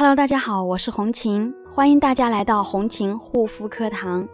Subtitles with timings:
[0.00, 4.26] Hello，大家好，我是红琴，欢迎大家来到红琴护肤课堂。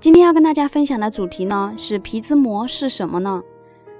[0.00, 3.40] 今天要跟大家分享的主题呢是皮脂膜是什么呢？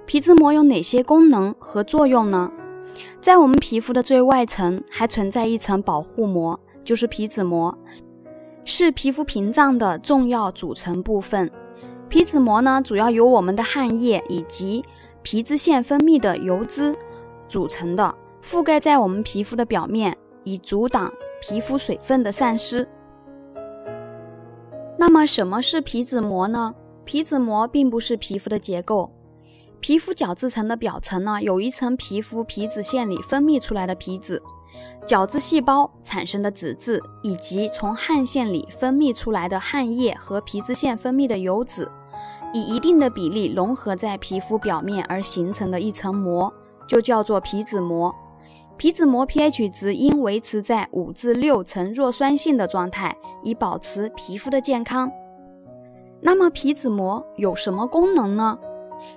[0.04, 2.50] 皮脂膜有哪些功能和作用呢？
[3.20, 7.72] 在我们皮肤的最外层还存在一层保护膜，就是皮脂膜，
[8.64, 11.48] 是皮肤屏障的重要组成部分。
[12.08, 14.84] 皮脂膜呢主要由我们的汗液以及
[15.22, 16.92] 皮脂腺分泌的油脂
[17.46, 18.12] 组成的，
[18.44, 20.18] 覆盖在我们皮肤的表面。
[20.44, 22.88] 以阻挡皮肤水分的散失。
[24.98, 26.74] 那么，什么是皮脂膜呢？
[27.04, 29.12] 皮脂膜并不是皮肤的结构。
[29.80, 34.40] 皮肤角质层的表层呢，有一层皮肤皮脂腺里分泌出来的皮脂，
[35.04, 41.90] 角质细胞产生的脂质，以及从汗腺里分泌出来的汗液和皮脂腺分泌的油脂，
[42.54, 46.52] 以一定的比例融合在皮肤表面而形成的一层膜，
[46.86, 48.14] 就叫做皮脂膜。
[48.76, 55.10] 皮脂膜 pH 值应维持在五至六呈弱酸性的状态，以保持皮肤的健康。
[56.20, 58.58] 那么皮脂膜有什么功能呢？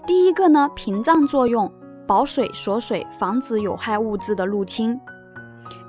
[0.05, 1.71] 第一个呢，屏障作用，
[2.05, 4.99] 保水锁水，防止有害物质的入侵。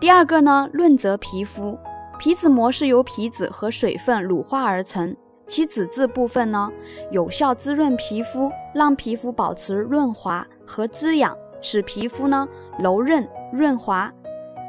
[0.01, 1.79] 第二个呢，润泽皮肤。
[2.19, 5.15] 皮脂膜是由皮脂和水分乳化而成，
[5.47, 6.71] 其脂质部分呢，
[7.11, 11.37] 有效滋润皮肤，让皮肤保持润滑和滋养。
[11.61, 14.13] 使皮肤呢柔韧润滑，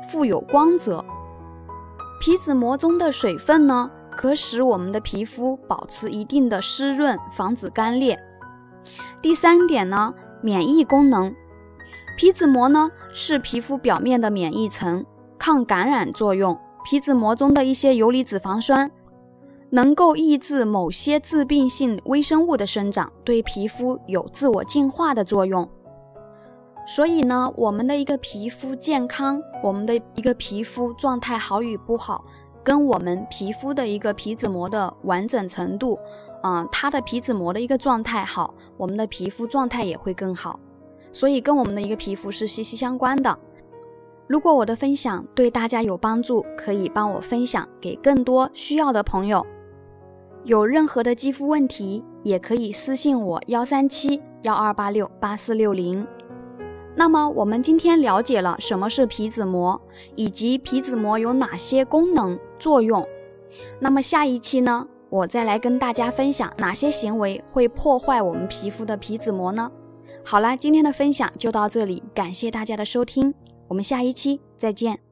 [0.09, 1.03] 富有光泽。
[2.19, 8.17] 皮脂膜中的水分呢，可使我们的皮肤保持一定的湿润，防止干裂。
[9.21, 11.33] 第三点呢，免疫功能。
[12.17, 15.05] 皮脂膜呢是皮肤表面的免疫层，
[15.37, 16.57] 抗感染作用。
[16.83, 18.89] 皮脂膜中的一些游离脂肪酸，
[19.69, 25.69] 能够抑制某些致病性微生物的生长，对皮肤有自我净化的作用。
[26.89, 32.23] 所以呢，我们的一个皮肤健康，我们的一个皮肤状态好与不好，
[32.63, 35.99] 跟我们皮肤的一个皮脂膜的完整程度，
[36.41, 40.57] 啊，它的皮脂膜的一个状态好，我们的皮肤状态也会更好。
[41.11, 43.37] 所以跟我们的一个皮肤是息息相关的。
[44.25, 49.45] 如果我的分享对大家有帮助，可以帮我分享给更多需要的朋友。
[50.45, 56.07] 有任何的肌肤问题，也可以私信我幺三七幺二八六八四六零。
[56.99, 59.79] 那么我们今天了解了什么是皮脂膜，
[60.15, 63.07] 以及皮脂膜有哪些功能作用。
[63.79, 69.71] 那么下一期呢，我再来跟大家分享哪些行为会破坏我们皮肤的皮脂膜呢？
[70.25, 73.31] 好啦，今天的分享就到这里，感谢大家的收听，
[73.67, 75.06] 我们下一期再见。